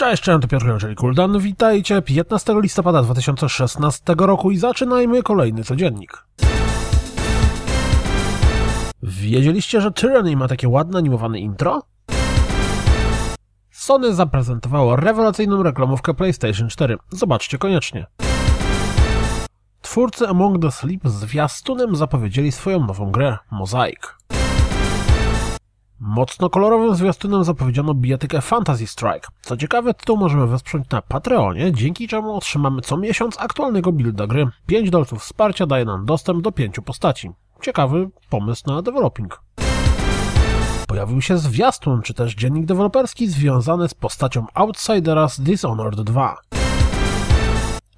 Cześć, 0.00 0.22
cześć, 0.22 0.42
to 0.42 0.48
Piotr 0.48 0.78
czyli 0.80 0.94
Kuldan. 0.94 1.38
Witajcie 1.38 2.02
15 2.02 2.54
listopada 2.60 3.02
2016 3.02 4.14
roku 4.18 4.50
i 4.50 4.56
zaczynajmy 4.56 5.22
kolejny 5.22 5.64
codziennik. 5.64 6.24
Wiedzieliście, 9.02 9.80
że 9.80 9.92
Tyranny 9.92 10.36
ma 10.36 10.48
takie 10.48 10.68
ładne 10.68 10.98
animowane 10.98 11.40
intro? 11.40 11.82
Sony 13.70 14.14
zaprezentowało 14.14 14.96
rewelacyjną 14.96 15.62
reklamówkę 15.62 16.14
PlayStation 16.14 16.68
4. 16.68 16.96
Zobaczcie 17.10 17.58
koniecznie. 17.58 18.06
Twórcy 19.82 20.28
Among 20.28 20.62
the 20.62 20.70
Sleep 20.70 21.00
zwiastunem 21.04 21.96
zapowiedzieli 21.96 22.52
swoją 22.52 22.86
nową 22.86 23.10
grę, 23.10 23.38
Mosaic. 23.50 24.19
Mocno 26.02 26.50
kolorowym 26.50 26.94
zwiastunem 26.94 27.44
zapowiedziano 27.44 27.94
bijatykę 27.94 28.40
Fantasy 28.40 28.86
Strike. 28.86 29.28
Co 29.42 29.56
ciekawe, 29.56 29.94
tytuł 29.94 30.16
możemy 30.16 30.46
wesprzeć 30.46 30.82
na 30.90 31.02
Patreonie, 31.02 31.72
dzięki 31.72 32.08
czemu 32.08 32.36
otrzymamy 32.36 32.82
co 32.82 32.96
miesiąc 32.96 33.40
aktualnego 33.40 33.92
builda 33.92 34.26
gry. 34.26 34.48
5 34.66 34.90
dolców 34.90 35.20
wsparcia 35.20 35.66
daje 35.66 35.84
nam 35.84 36.06
dostęp 36.06 36.42
do 36.42 36.52
5 36.52 36.76
postaci. 36.84 37.30
Ciekawy 37.62 38.10
pomysł 38.30 38.62
na 38.66 38.82
developing. 38.82 39.40
Pojawił 40.88 41.22
się 41.22 41.38
zwiastun, 41.38 42.02
czy 42.02 42.14
też 42.14 42.34
dziennik 42.34 42.64
deweloperski 42.64 43.28
związany 43.28 43.88
z 43.88 43.94
postacią 43.94 44.46
Outsidera 44.54 45.28
z 45.28 45.40
Dishonored 45.40 46.00
2. 46.00 46.36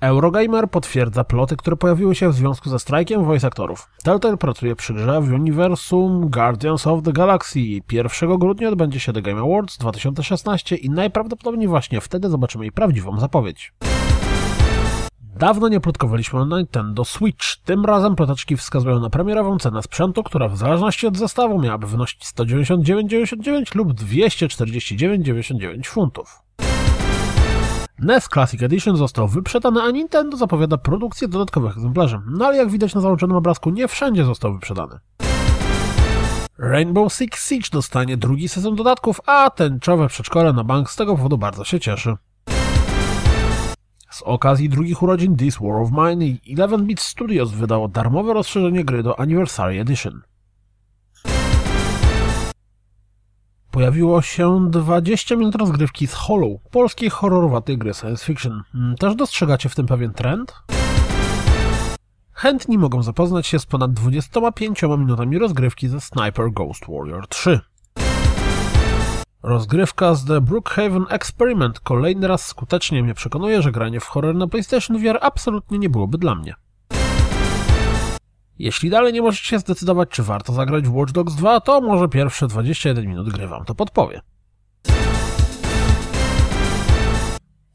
Eurogamer 0.02 0.70
potwierdza 0.70 1.24
ploty, 1.24 1.56
które 1.56 1.76
pojawiły 1.76 2.14
się 2.14 2.28
w 2.28 2.34
związku 2.34 2.70
ze 2.70 2.78
strajkiem 2.78 3.24
voice 3.24 3.46
aktorów. 3.46 3.88
Telltale 4.04 4.36
pracuje 4.36 4.76
przy 4.76 4.94
grze 4.94 5.20
w 5.20 5.32
uniwersum 5.32 6.30
Guardians 6.30 6.86
of 6.86 7.02
the 7.02 7.12
Galaxy. 7.12 7.60
1 7.92 8.38
grudnia 8.38 8.68
odbędzie 8.68 9.00
się 9.00 9.12
The 9.12 9.22
Game 9.22 9.40
Awards 9.40 9.78
2016 9.78 10.76
i 10.76 10.90
najprawdopodobniej 10.90 11.68
właśnie 11.68 12.00
wtedy 12.00 12.28
zobaczymy 12.28 12.64
jej 12.64 12.72
prawdziwą 12.72 13.20
zapowiedź. 13.20 13.72
Dawno 15.20 15.68
nie 15.68 15.80
plotkowaliśmy 15.80 16.40
o 16.40 16.46
Nintendo 16.46 17.04
Switch. 17.04 17.56
Tym 17.64 17.84
razem 17.84 18.16
ploteczki 18.16 18.56
wskazują 18.56 19.00
na 19.00 19.10
premierową 19.10 19.58
cenę 19.58 19.82
sprzętu, 19.82 20.22
która 20.22 20.48
w 20.48 20.56
zależności 20.56 21.06
od 21.06 21.18
zestawu 21.18 21.60
miałaby 21.60 21.86
wynosić 21.86 22.24
199,99 22.24 23.74
lub 23.74 23.92
249,99 23.92 25.86
funtów. 25.86 26.41
NES 28.02 28.28
Classic 28.28 28.62
Edition 28.62 28.96
został 28.96 29.28
wyprzedany, 29.28 29.82
a 29.82 29.90
Nintendo 29.90 30.36
zapowiada 30.36 30.76
produkcję 30.76 31.28
dodatkowych 31.28 31.76
egzemplarzy. 31.76 32.20
No 32.26 32.46
ale 32.46 32.56
jak 32.56 32.70
widać 32.70 32.94
na 32.94 33.00
załączonym 33.00 33.36
obrazku, 33.36 33.70
nie 33.70 33.88
wszędzie 33.88 34.24
został 34.24 34.52
wyprzedany. 34.52 34.98
Rainbow 36.58 37.12
Six 37.12 37.48
Siege 37.48 37.68
dostanie 37.72 38.16
drugi 38.16 38.48
sezon 38.48 38.74
dodatków, 38.76 39.20
a 39.26 39.50
tęczowe 39.50 40.08
przedszkole 40.08 40.52
na 40.52 40.64
bank 40.64 40.90
z 40.90 40.96
tego 40.96 41.16
powodu 41.16 41.38
bardzo 41.38 41.64
się 41.64 41.80
cieszy. 41.80 42.16
Z 44.10 44.22
okazji 44.22 44.68
drugich 44.68 45.02
urodzin 45.02 45.36
This 45.36 45.58
War 45.60 45.82
of 45.82 45.90
Mine 45.90 46.38
11-bit 46.56 47.00
Studios 47.00 47.50
wydało 47.50 47.88
darmowe 47.88 48.34
rozszerzenie 48.34 48.84
gry 48.84 49.02
do 49.02 49.20
Anniversary 49.20 49.80
Edition. 49.80 50.22
Pojawiło 53.72 54.22
się 54.22 54.70
20 54.70 55.36
minut 55.36 55.54
rozgrywki 55.54 56.06
z 56.06 56.12
Hollow, 56.12 56.60
polskiej 56.70 57.10
horrorowatej 57.10 57.78
gry 57.78 57.94
science 57.94 58.24
fiction. 58.24 58.62
Mm, 58.74 58.96
też 58.96 59.14
dostrzegacie 59.14 59.68
w 59.68 59.74
tym 59.74 59.86
pewien 59.86 60.12
trend? 60.12 60.54
Chętni 62.32 62.78
mogą 62.78 63.02
zapoznać 63.02 63.46
się 63.46 63.58
z 63.58 63.66
ponad 63.66 63.92
25 63.92 64.82
minutami 64.82 65.38
rozgrywki 65.38 65.88
ze 65.88 66.00
Sniper 66.00 66.50
Ghost 66.50 66.84
Warrior 66.88 67.28
3. 67.28 67.60
Rozgrywka 69.42 70.14
z 70.14 70.24
The 70.24 70.40
Brookhaven 70.40 71.06
Experiment 71.08 71.80
kolejny 71.80 72.28
raz 72.28 72.46
skutecznie 72.46 73.02
mnie 73.02 73.14
przekonuje, 73.14 73.62
że 73.62 73.72
granie 73.72 74.00
w 74.00 74.06
horror 74.06 74.34
na 74.34 74.46
PlayStation 74.46 74.98
VR 74.98 75.18
absolutnie 75.20 75.78
nie 75.78 75.90
byłoby 75.90 76.18
dla 76.18 76.34
mnie. 76.34 76.54
Jeśli 78.58 78.90
dalej 78.90 79.12
nie 79.12 79.22
możecie 79.22 79.58
zdecydować, 79.58 80.08
czy 80.08 80.22
warto 80.22 80.52
zagrać 80.52 80.88
w 80.88 80.94
Watch 80.94 81.12
Dogs 81.12 81.34
2, 81.34 81.60
to 81.60 81.80
może 81.80 82.08
pierwsze 82.08 82.46
21 82.46 83.06
minut 83.06 83.28
gry 83.28 83.48
wam 83.48 83.64
to 83.64 83.74
podpowie. 83.74 84.20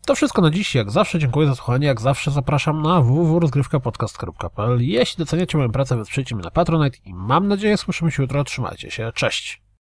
To 0.05 0.15
wszystko 0.15 0.41
na 0.41 0.49
dziś. 0.49 0.75
Jak 0.75 0.91
zawsze 0.91 1.19
dziękuję 1.19 1.47
za 1.47 1.55
słuchanie. 1.55 1.87
Jak 1.87 2.01
zawsze 2.01 2.31
zapraszam 2.31 2.81
na 2.81 3.01
www.rozgrywkapodcast.pl 3.01 4.81
Jeśli 4.81 5.17
doceniacie 5.17 5.57
moją 5.57 5.71
pracę, 5.71 5.97
wesprzyjcie 5.97 6.35
mnie 6.35 6.43
na 6.43 6.51
Patronite 6.51 6.97
i 7.05 7.13
mam 7.13 7.47
nadzieję 7.47 7.77
słyszymy 7.77 8.11
się 8.11 8.23
jutro. 8.23 8.43
Trzymajcie 8.43 8.91
się. 8.91 9.11
Cześć! 9.15 9.66